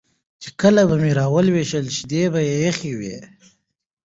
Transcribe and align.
چې 0.41 0.49
کله 0.61 0.81
به 0.89 0.95
مې 1.01 1.11
راولوشله 1.21 1.91
شیدې 1.97 2.23
به 2.33 2.39
یې 2.49 2.55
یخې 2.65 2.91
وې 2.99 3.17